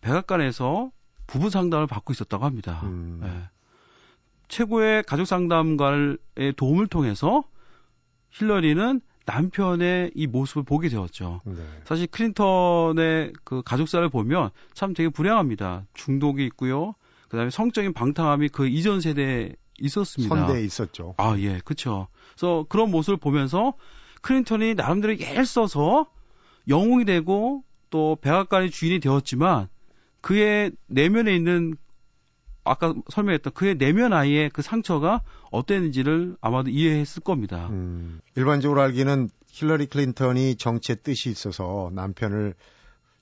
[0.01, 0.91] 백악관에서
[1.27, 2.81] 부부 상담을 받고 있었다고 합니다.
[2.83, 3.21] 음.
[3.23, 3.49] 예.
[4.47, 6.17] 최고의 가족 상담가의
[6.55, 7.43] 도움을 통해서
[8.31, 11.41] 힐러리는 남편의 이 모습을 보게 되었죠.
[11.45, 11.55] 네.
[11.85, 15.85] 사실 클린턴의 그 가족사를 보면 참 되게 불행합니다.
[15.93, 16.93] 중독이 있고요.
[17.29, 20.35] 그다음에 성적인 방탕함이 그 이전 세대에 있었습니다.
[20.35, 21.15] 선대에 있었죠.
[21.17, 21.59] 아, 예.
[21.63, 22.07] 그렇죠.
[22.33, 23.73] 그래서 그런 모습을 보면서
[24.21, 26.07] 클린턴이 나름대로 애 써서
[26.67, 29.67] 영웅이 되고 또 백악관의 주인이 되었지만
[30.23, 31.75] 그의 내면에 있는
[32.63, 37.67] 아까 설명했던 그의 내면 아이의 그 상처가 어땠는지를 아마도 이해했을 겁니다.
[37.71, 42.55] 음, 일반적으로 알기는 힐러리 클린턴이 정치의 뜻이 있어서 남편을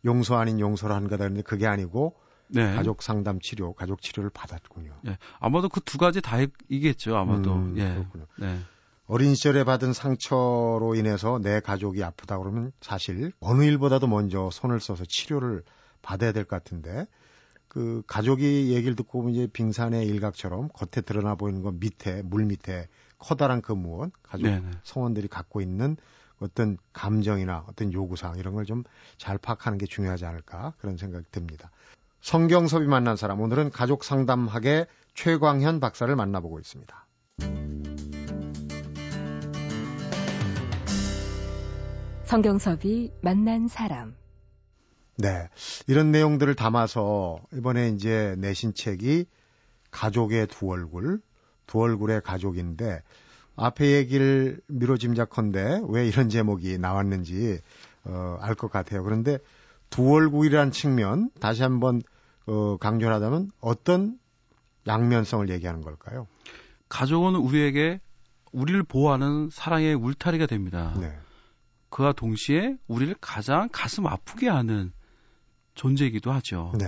[0.05, 2.15] 용서 아닌 용서를 한 거다 했는데 그게 아니고
[2.49, 2.75] 네.
[2.75, 4.93] 가족 상담 치료, 가족 치료를 받았군요.
[5.07, 7.55] 예, 아마도 그 두 가지 다이겠죠, 아마도.
[7.55, 7.95] 음, 예.
[7.95, 8.25] 그렇군요.
[8.37, 8.59] 네.
[9.07, 15.03] 어린 시절에 받은 상처로 인해서 내 가족이 아프다 그러면 사실 어느 일보다도 먼저 손을 써서
[15.03, 15.63] 치료를
[16.01, 17.07] 받아야 될 것 같은데
[17.67, 22.87] 그 가족이 얘기를 듣고 보면 이제 빙산의 일각처럼 겉에 드러나 보이는 건 밑에 물 밑에
[23.17, 24.71] 커다란 그 무언 가족 네네.
[24.83, 25.95] 성원들이 갖고 있는
[26.39, 28.83] 어떤 감정이나 어떤 요구사항 이런 걸 좀
[29.17, 31.71] 잘 파악하는 게 중요하지 않을까 그런 생각이 듭니다.
[32.21, 37.07] 성경섭이 만난 사람 오늘은 가족 상담학의 최광현 박사를 만나보고 있습니다.
[42.25, 44.15] 성경섭이 만난 사람
[45.21, 45.49] 네.
[45.87, 49.25] 이런 내용들을 담아서 이번에 이제 내신 책이
[49.91, 51.21] 가족의 두 얼굴,
[51.67, 53.03] 두 얼굴의 가족인데
[53.55, 57.59] 앞에 얘기를 미뤄 짐작컨대 왜 이런 제목이 나왔는지
[58.03, 59.03] 어, 알 것 같아요.
[59.03, 59.37] 그런데
[59.89, 62.01] 두 얼굴이란 측면 다시 한번
[62.47, 64.17] 어, 강조를 하자면 어떤
[64.87, 66.27] 양면성을 얘기하는 걸까요?
[66.89, 67.99] 가족은 우리에게
[68.51, 70.93] 우리를 보호하는 사랑의 울타리가 됩니다.
[70.99, 71.15] 네.
[71.89, 74.91] 그와 동시에 우리를 가장 가슴 아프게 하는
[75.75, 76.73] 존재이기도 하죠.
[76.79, 76.85] 네.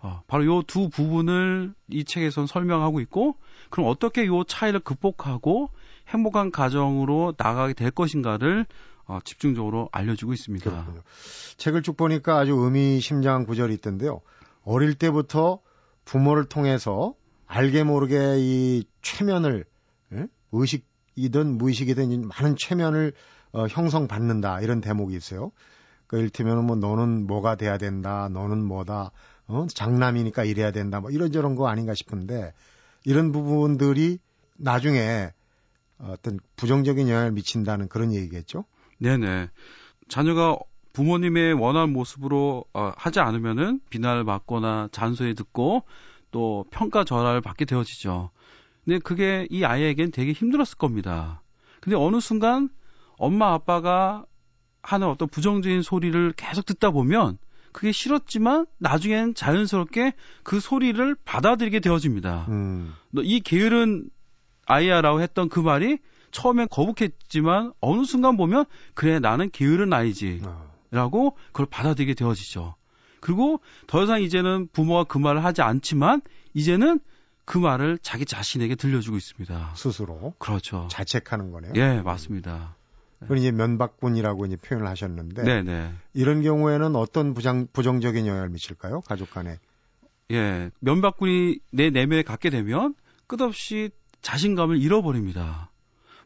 [0.00, 3.36] 어, 바로 요 두 부분을 이 책에선 설명하고 있고,
[3.70, 5.70] 그럼 어떻게 요 차이를 극복하고
[6.08, 8.66] 행복한 가정으로 나가게 될 것인가를
[9.06, 10.70] 어, 집중적으로 알려주고 있습니다.
[10.70, 11.02] 그렇군요.
[11.56, 14.20] 책을 쭉 보니까 아주 의미심장한 구절이 있던데요.
[14.64, 15.60] 어릴 때부터
[16.04, 17.14] 부모를 통해서
[17.46, 19.64] 알게 모르게 이 최면을
[20.14, 20.26] 예?
[20.52, 23.12] 의식이든 무의식이든 많은 최면을
[23.52, 25.52] 어, 형성받는다 이런 대목이 있어요.
[26.12, 29.12] 그 일테면은 뭐 너는 뭐가 돼야 된다, 너는 뭐다,
[29.46, 29.66] 어?
[29.66, 32.52] 장남이니까 이래야 된다, 뭐 이런저런 거 아닌가 싶은데
[33.06, 34.18] 이런 부분들이
[34.58, 35.32] 나중에
[35.98, 38.66] 어떤 부정적인 영향을 미친다는 그런 얘기겠죠?
[38.98, 39.48] 네네.
[40.08, 40.58] 자녀가
[40.92, 45.84] 부모님의 원하는 모습으로 어, 하지 않으면은 비난을 받거나 잔소리 듣고
[46.30, 48.28] 또 평가 절하를 받게 되어지죠.
[48.84, 51.40] 근데 그게 이 아이에겐 되게 힘들었을 겁니다.
[51.80, 52.68] 근데 어느 순간
[53.16, 54.26] 엄마 아빠가
[54.82, 57.38] 하는 어떤 부정적인 소리를 계속 듣다 보면
[57.72, 62.46] 그게 싫었지만 나중엔 자연스럽게 그 소리를 받아들이게 되어집니다.
[62.48, 62.94] 음.
[63.10, 64.10] 너이 게으른
[64.66, 65.98] 아이야라고 했던 그 말이
[66.30, 68.64] 처음엔 거북했지만 어느 순간 보면
[68.94, 70.66] 그래 나는 게으른 아이지 아.
[70.90, 72.74] 라고 그걸 받아들이게 되어지죠.
[73.20, 76.20] 그리고 더 이상 이제는 부모가 그 말을 하지 않지만
[76.54, 77.00] 이제는
[77.44, 79.72] 그 말을 자기 자신에게 들려주고 있습니다.
[79.74, 80.34] 스스로.
[80.38, 80.88] 그렇죠.
[80.90, 81.72] 자책하는 거네요.
[81.76, 82.76] 예, 맞습니다.
[83.22, 85.62] 그건 이제 면박군이라고 이제 표현을 하셨는데 네네.
[85.62, 85.92] 네.
[86.14, 89.00] 이런 경우에는 어떤 부정, 부정적인 영향을 미칠까요?
[89.02, 89.58] 가족 간에.
[90.30, 92.94] 예, 면박군이 내 내면에 갖게 되면
[93.26, 93.90] 끝없이
[94.22, 95.70] 자신감을 잃어버립니다.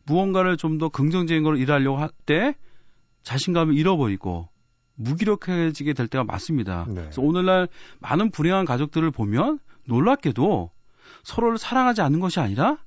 [0.04, 2.54] 무언가를 좀 더 긍정적인 걸 일하려고 할 때
[3.22, 4.48] 자신감을 잃어버리고
[4.94, 6.84] 무기력해지게 될 때가 많습니다.
[6.88, 6.94] 네.
[7.02, 7.68] 그래서 오늘날
[8.00, 10.70] 많은 불행한 가족들을 보면 놀랍게도
[11.24, 12.78] 서로를 사랑하지 않는 것이 아니라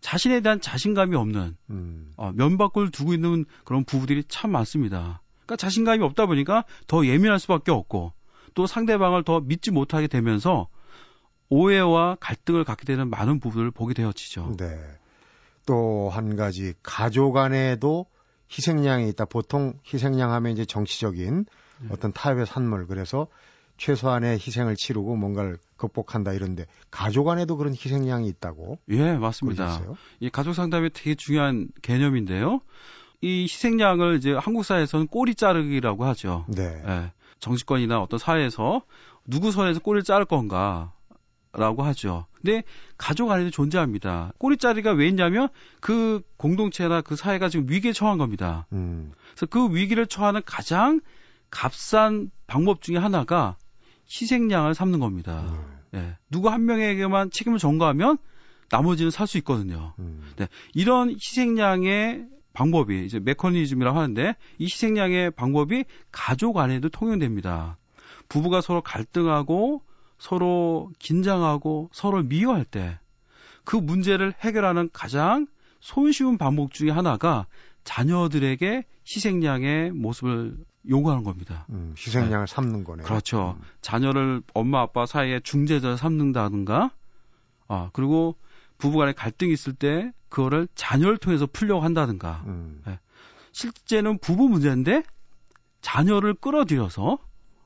[0.00, 2.12] 자신에 대한 자신감이 없는 음.
[2.16, 5.22] 어, 면박을 두고 있는 그런 부부들이 참 많습니다.
[5.44, 8.12] 그러니까 자신감이 없다 보니까 더 예민할 수밖에 없고
[8.54, 10.68] 또 상대방을 더 믿지 못하게 되면서
[11.48, 14.56] 오해와 갈등을 갖게 되는 많은 부분을 보게 되어지죠.
[14.58, 14.78] 네.
[15.66, 18.06] 또 한 가지 가족 안에도
[18.50, 19.26] 희생양이 있다.
[19.26, 21.44] 보통 희생양 하면 이제 정치적인
[21.80, 21.88] 네.
[21.90, 22.86] 어떤 타협의 산물.
[22.86, 23.26] 그래서
[23.78, 28.78] 최소한의 희생을 치르고 뭔가를 극복한다 이런데 가족 안에도 그런 희생양이 있다고?
[28.90, 29.64] 예, 맞습니다.
[29.64, 29.96] 그러셨어요?
[30.20, 32.60] 이 가족 상담이 되게 중요한 개념인데요.
[33.20, 36.44] 이 희생양을 이제 한국 사회에서는 꼬리 자르기라고 하죠.
[36.48, 36.82] 네.
[36.86, 38.82] 예, 정치권이나 어떤 사회에서
[39.26, 40.92] 누구 선에서 꼬리를 자를 건가?
[41.52, 42.26] 라고 하죠.
[42.34, 42.62] 근데
[42.98, 44.32] 가족 안에도 존재합니다.
[44.38, 45.48] 꼬리자리가 왜 있냐면
[45.80, 48.66] 그 공동체나 그 사회가 지금 위기에 처한 겁니다.
[48.72, 49.12] 음.
[49.34, 51.00] 그래서 그 위기를 처하는 가장
[51.50, 53.56] 값싼 방법 중에 하나가
[54.10, 55.44] 희생양을 삼는 겁니다.
[55.94, 55.98] 음.
[55.98, 56.16] 예.
[56.30, 58.18] 누구 한 명에게만 책임을 전가하면
[58.70, 59.94] 나머지는 살 수 있거든요.
[59.98, 60.22] 음.
[60.36, 60.48] 네.
[60.74, 67.78] 이런 희생양의 방법이 이제 메커니즘이라고 하는데 이 희생양의 방법이 가족 안에도 통용됩니다.
[68.28, 69.82] 부부가 서로 갈등하고
[70.18, 72.98] 서로 긴장하고 서로 미워할 때
[73.68, 75.46] 그 문제를 해결하는 가장
[75.80, 77.46] 손쉬운 방법 중에 하나가
[77.84, 80.56] 자녀들에게 희생양의 모습을
[80.88, 81.66] 요구하는 겁니다.
[81.70, 82.54] 음, 희생양을 네.
[82.54, 83.06] 삼는 거네요.
[83.06, 83.56] 그렇죠.
[83.58, 83.64] 음.
[83.82, 86.90] 자녀를 엄마 아빠 사이에 중재자 삼는다든가,
[87.68, 88.36] 아 그리고
[88.78, 92.42] 부부간에 갈등이 있을 때 그거를 자녀를 통해서 풀려고 한다든가.
[92.46, 92.82] 음.
[92.86, 92.98] 네.
[93.52, 95.02] 실제는 부부 문제인데
[95.80, 97.18] 자녀를 끌어들여서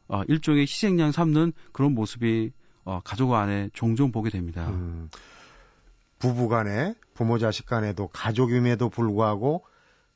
[0.09, 2.53] 어, 일종의 희생양 삼는 그런 모습이
[2.85, 4.69] 어, 가족 안에 종종 보게 됩니다.
[4.69, 5.09] 음.
[6.19, 9.65] 부부 간에 부모 자식 간에도 가족임에도 불구하고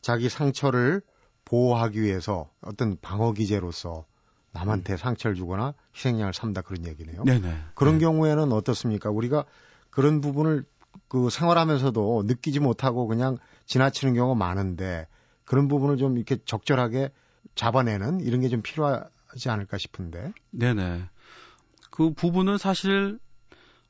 [0.00, 1.02] 자기 상처를
[1.46, 4.04] 보호하기 위해서 어떤 방어 기제로서
[4.52, 4.96] 남한테 음.
[4.96, 7.24] 상처를 주거나 희생양을 삼다 그런 얘기네요.
[7.24, 7.56] 네네.
[7.74, 8.00] 그런 네.
[8.00, 9.10] 경우에는 어떻습니까?
[9.10, 9.44] 우리가
[9.90, 10.64] 그런 부분을
[11.08, 15.06] 그 생활하면서도 느끼지 못하고 그냥 지나치는 경우가 많은데
[15.44, 17.10] 그런 부분을 좀 이렇게 적절하게
[17.54, 20.32] 잡아내는 이런 게 좀 필요하지 않을까 싶은데.
[20.50, 21.04] 네네.
[21.90, 23.18] 그 부분은 사실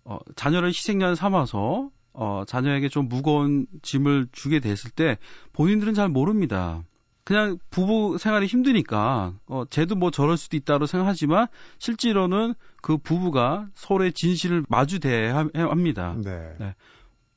[0.05, 5.19] 어, 자녀를 희생양 삼아서 어, 자녀에게 좀 무거운 짐을 주게 됐을 때
[5.53, 6.83] 본인들은 잘 모릅니다.
[7.27, 11.49] 그냥 부부 생활이 힘드니까 어 쟤도 뭐 저럴 수도 있다고 생각하지만
[11.81, 16.15] 실제로는 그 부부가 서로의 진실을 마주대야 합니다.
[16.23, 16.55] 네.
[16.61, 16.77] 네.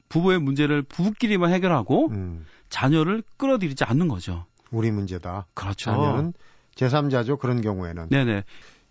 [0.08, 2.46] 부부의 문제를 부부끼리만 해결하고 음.
[2.70, 4.46] 자녀를 끌어들이지 않는 거죠.
[4.70, 5.48] 우리 문제다.
[5.56, 5.90] 그렇죠.
[5.90, 6.34] 자녀는
[6.76, 7.40] 제3자죠.
[7.40, 8.10] 그런 경우에는.
[8.10, 8.44] 네네.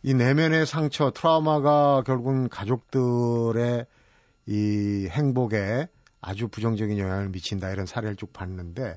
[0.03, 3.87] 이 내면의 상처, 트라우마가 결국은 가족들의
[4.47, 5.87] 이 행복에
[6.21, 8.97] 아주 부정적인 영향을 미친다 이런 사례를 쭉 봤는데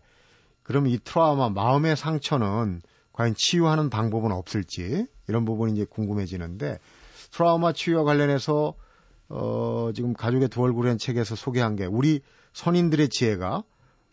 [0.72, 2.82] 그럼 이 트라우마 마음의 상처는
[3.12, 6.80] 과연 치유하는 방법은 없을지 이런 부분이 이제 궁금해지는데
[7.32, 8.74] 트라우마 치유와 관련해서
[9.28, 12.22] 어 지금 가족의 두 얼굴이라는 책에서 소개한 게 우리
[12.54, 13.64] 선인들의 지혜가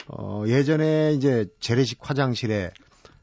[0.08, 2.72] 어 예전에 이제 재래식 화장실에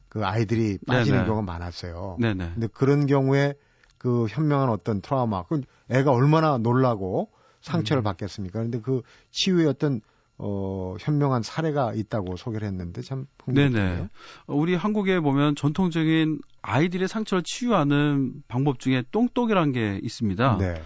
[0.07, 1.27] 그 아이들이 빠지는 네네.
[1.27, 2.15] 경우가 많았어요.
[2.21, 2.51] 네네.
[2.53, 3.55] 근데 그런 경우에
[3.97, 8.03] 그 현명한 어떤 트라우마, 그 애가 얼마나 놀라고 상처를 음.
[8.03, 8.59] 받겠습니까?
[8.59, 9.99] 그런데 그 치유의 어떤
[10.37, 14.09] 어, 현명한 사례가 있다고 소개를 했는데 참 네네.
[14.47, 20.57] 우리 한국에 보면 전통적인 아이들의 상처를 치유하는 방법 중에 똥똑이라는 게 있습니다.
[20.57, 20.81] 네.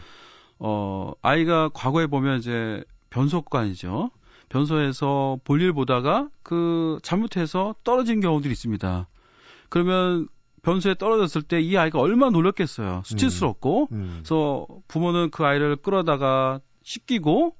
[0.59, 4.11] 어, 아이가 과거에 보면 이제 변속관이죠.
[4.49, 9.07] 변소에서 볼일 보다가 그 잘못해서 떨어진 경우들이 있습니다.
[9.69, 10.27] 그러면
[10.61, 13.03] 변소에 떨어졌을 때 이 아이가 얼마나 놀랐겠어요.
[13.05, 13.87] 수치스럽고.
[13.91, 14.13] 음, 음.
[14.17, 17.55] 그래서 부모는 그 아이를 끌어다가 씻기고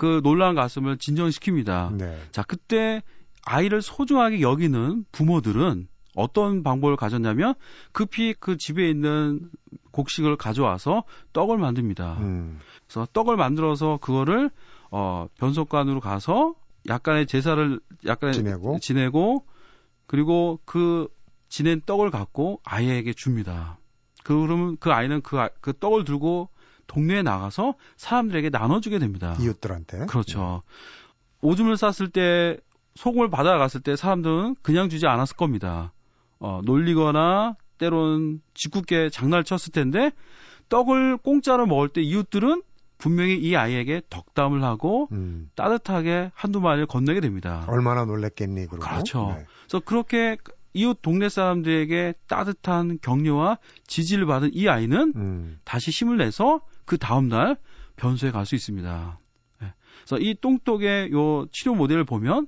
[0.00, 1.94] 그 놀라운 가슴을 진정시킵니다.
[1.94, 2.18] 네.
[2.32, 3.02] 자, 그때
[3.44, 7.52] 아이를 소중하게 여기는 부모들은 어떤 방법을 가졌냐면
[7.92, 9.50] 급히 그 집에 있는
[9.90, 12.16] 곡식을 가져와서 떡을 만듭니다.
[12.20, 12.60] 음.
[12.86, 14.50] 그래서 떡을 만들어서 그거를
[14.90, 16.54] 어 변속관으로 가서
[16.88, 19.44] 약간의 제사를 약간 지내고 지내고
[20.06, 21.08] 그리고 그
[21.50, 23.78] 지낸 떡을 갖고 아이에게 줍니다.
[24.24, 26.48] 그러면 그 아이는 그, 아, 그 떡을 들고
[26.90, 29.36] 동네에 나가서 사람들에게 나눠주게 됩니다.
[29.40, 30.06] 이웃들한테.
[30.06, 30.62] 그렇죠.
[30.66, 31.48] 네.
[31.48, 32.58] 오줌을 쌌을 때
[32.96, 35.92] 소금을 받아갔을 때 사람들은 그냥 주지 않았을 겁니다.
[36.40, 40.10] 어, 놀리거나 때론 짓궂게 장난을 쳤을 텐데
[40.68, 42.62] 떡을 공짜로 먹을 때 이웃들은
[42.98, 45.48] 분명히 이 아이에게 덕담을 하고 음.
[45.54, 47.64] 따뜻하게 한두 마디를 건네게 됩니다.
[47.68, 48.84] 얼마나 놀랬겠니, 그러고.
[48.84, 49.34] 그렇죠.
[49.36, 49.46] 네.
[49.66, 50.36] 그래서 그렇게
[50.72, 55.60] 이웃 동네 사람들에게 따뜻한 격려와 지지를 받은 이 아이는 음.
[55.64, 57.56] 다시 힘을 내서 그 다음날
[57.96, 59.18] 변소에 갈 수 있습니다.
[59.60, 59.72] 네.
[60.04, 62.46] 그래서 이 똥똑의 요 치료 모델을 보면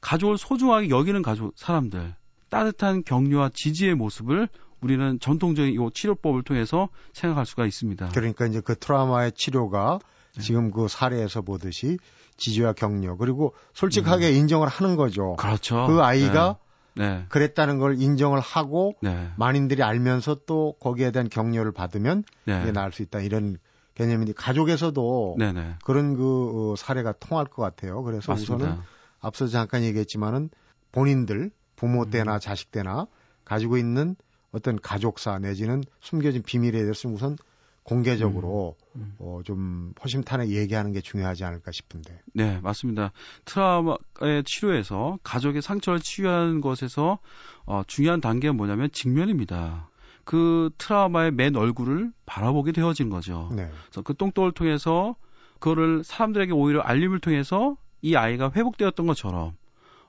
[0.00, 2.14] 가족을 소중하게 여기는 가족 사람들
[2.50, 4.48] 따뜻한 격려와 지지의 모습을
[4.80, 8.10] 우리는 전통적인 이 치료법을 통해서 생각할 수가 있습니다.
[8.10, 9.98] 그러니까 이제 그 트라우마의 치료가
[10.36, 10.42] 네.
[10.42, 11.96] 지금 그 사례에서 보듯이
[12.36, 14.34] 지지와 격려 그리고 솔직하게 음.
[14.34, 15.36] 인정을 하는 거죠.
[15.36, 15.86] 그렇죠.
[15.86, 16.63] 그 아이가 네.
[16.96, 17.24] 네.
[17.28, 19.30] 그랬다는 걸 인정을 하고 네.
[19.36, 22.60] 만인들이 알면서 또 거기에 대한 격려를 받으면 네.
[22.62, 23.58] 이게 나을 수 있다 이런
[23.94, 25.60] 개념인데 가족에서도 네네.
[25.60, 25.74] 네.
[25.84, 28.02] 그런 그 어, 사례가 통할 것 같아요.
[28.02, 28.54] 그래서 맞습니다.
[28.56, 28.82] 우선은
[29.20, 30.50] 앞서 잠깐 얘기했지만은
[30.92, 32.40] 본인들 부모 때나 음.
[32.40, 33.06] 자식 때나
[33.44, 34.16] 가지고 있는
[34.52, 37.36] 어떤 가족사 내지는 숨겨진 비밀에 대해서는 우선
[37.84, 39.14] 공개적으로 음, 음.
[39.18, 42.18] 어, 좀 허심탄회 얘기하는 게 중요하지 않을까 싶은데.
[42.32, 43.12] 네, 맞습니다.
[43.44, 47.18] 트라우마의 치료에서 가족의 상처를 치유하는 것에서
[47.66, 49.90] 어, 중요한 단계는 뭐냐면 직면입니다.
[50.24, 53.50] 그 트라우마의 맨 얼굴을 바라보게 되어진 거죠.
[53.54, 53.70] 네.
[53.84, 55.14] 그래서 그 똥돌을 통해서
[55.58, 59.52] 그거를 사람들에게 오히려 알림을 통해서 이 아이가 회복되었던 것처럼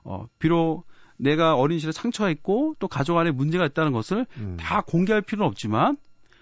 [0.02, 0.84] 어, 비록
[1.18, 4.56] 내가 어린 시절에 상처가 있고 또 가족 안에 문제가 있다는 것을 음.
[4.58, 5.98] 다 공개할 필요는 없지만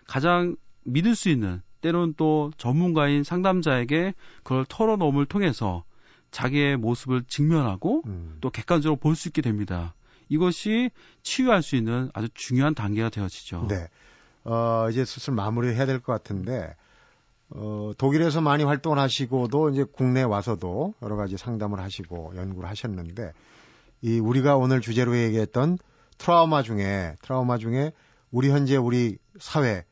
[0.07, 5.85] 가장 믿을 수 있는 때로는 또 전문가인 상담자에게 그걸 털어놓음을 통해서
[6.31, 8.39] 자기의 모습을 직면하고 음.
[8.41, 9.95] 또 객관적으로 볼 수 있게 됩니다.
[10.29, 10.91] 이것이
[11.23, 13.67] 치유할 수 있는 아주 중요한 단계가 되어지죠.
[13.69, 13.89] 네.
[14.45, 16.75] 어, 이제 슬슬 마무리를 해야 될 것 같은데,
[17.51, 23.33] 어, 독일에서 많이 활동을 하시고도 이제 국내에 와서도 여러 가지 상담을 하시고 연구를 하셨는데,
[24.03, 25.79] 이 우리가 오늘 주제로 얘기했던
[26.19, 27.93] 트라우마 중에 트라우마 중에
[28.31, 29.85] 우리 현재 우리 사회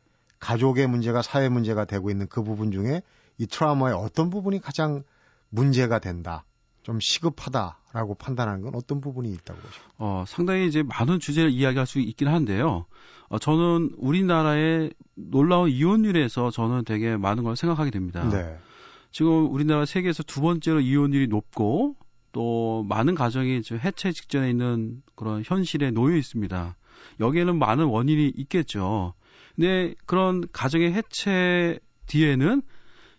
[0.43, 3.03] 가족의 문제가 사회 문제가 되고 있는 그 부분 중에
[3.39, 5.05] 이 트라우마의 어떤 부분이 가장
[5.51, 6.45] 문제가 된다.
[6.83, 9.95] 좀 시급하다라고 판단하는 건 어떤 부분이 있다고 보십니까?
[9.99, 12.87] 어, 상당히 이제 많은 주제를 이야기할 수 있긴 한데요.
[13.29, 18.29] 어, 저는 우리나라의 놀라운 이혼율에서 저는 되게 많은 걸 생각하게 됩니다.
[18.29, 18.59] 네.
[19.13, 21.95] 지금 우리나라 세계에서 두 번째로 이혼율이 높고
[22.33, 26.77] 또 많은 가정이 지금 해체 직전에 있는 그런 현실에 놓여 있습니다.
[27.21, 29.15] 여기에는 많은 원인이 있겠죠.
[29.57, 32.62] 근데 그런 가정의 해체 뒤에는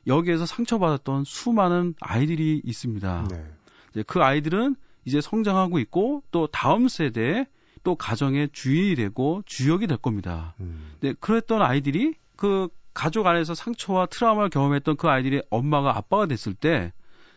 [0.08, 3.28] 여기에서 상처받았던 수많은 아이들이 있습니다.
[3.32, 3.46] 네.
[3.92, 7.46] 이제 그 아이들은 이제 성장하고 있고 또 다음 세대에
[7.84, 10.56] 또 가정의 주인이 되고 주역이 될 겁니다.
[10.60, 10.94] 음.
[11.02, 16.94] 네, 그랬던 아이들이 그 가족 안에서 상처와 트라우마를 경험했던 그 아이들이 엄마가 아빠가 됐을 때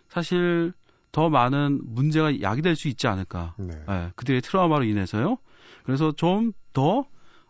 [0.09, 0.72] 사실
[1.12, 3.54] 더 많은 문제가 야기될 수 있지 않을까.
[3.59, 3.74] 네.
[3.88, 5.38] 네, 그들의 트라우마로 인해서요.
[5.85, 7.06] 그래서 좀 더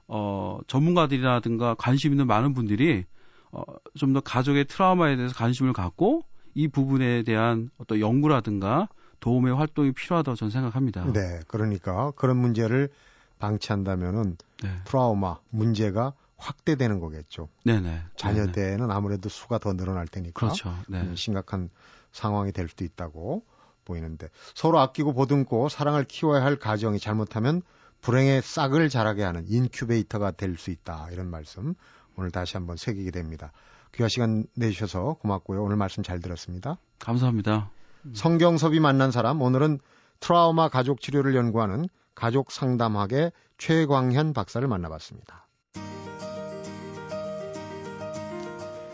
[0.09, 3.05] 어, 전문가들이라든가 관심 있는 많은 분들이
[3.53, 3.63] 어,
[3.97, 6.23] 좀 더 가족의 트라우마에 대해서 관심을 갖고
[6.55, 8.89] 이 부분에 대한 어떤 연구라든가
[9.21, 11.05] 도움의 활동이 필요하다고 저는 생각합니다.
[11.13, 12.91] 네, 그러니까 그런 문제를
[13.39, 14.71] 방치한다면은 네.
[14.85, 17.49] 트라우마 문제가 확대되는 거겠죠.
[17.65, 18.03] 네네.
[18.17, 20.75] 자녀 때는 아무래도 수가 더 늘어날 테니까 그렇죠.
[20.89, 21.01] 네.
[21.01, 21.71] 음, 심각한
[22.13, 23.43] 상황이 될 수도 있다고
[23.85, 27.63] 보이는데 서로 아끼고 보듬고 사랑을 키워야 할 가정이 잘못하면
[28.01, 31.75] 불행의 싹을 자라게 하는 인큐베이터가 될 수 있다 이런 말씀
[32.17, 33.53] 오늘 다시 한번 새기게 됩니다.
[33.95, 35.63] 귀한 시간 내주셔서 고맙고요.
[35.63, 36.79] 오늘 말씀 잘 들었습니다.
[36.99, 37.71] 감사합니다.
[38.15, 39.81] 성경섭이 만난 사람 오늘은
[40.21, 45.47] 트라우마 가족 치료를 연구하는 가족 상담학의 최광현 박사를 만나봤습니다.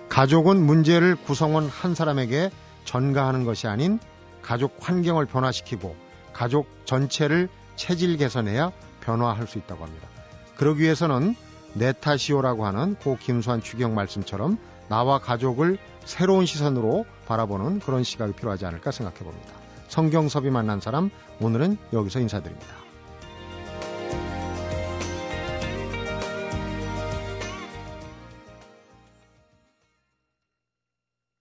[0.09, 2.51] 가족은 문제를 구성원 한 사람에게
[2.85, 3.99] 전가하는 것이 아닌
[4.43, 5.95] 가족 환경을 변화시키고
[6.33, 10.09] 가족 전체를 체질 개선해야 변화할 수 있다고 합니다.
[10.57, 11.35] 그러기 위해서는
[11.75, 18.91] 네타시오라고 하는 고 김수환 추경 말씀처럼 나와 가족을 새로운 시선으로 바라보는 그런 시각이 필요하지 않을까
[18.91, 19.53] 생각해 봅니다.
[19.89, 21.11] 성경섭이 만난 사람
[21.41, 22.82] 오늘은 여기서 인사드립니다.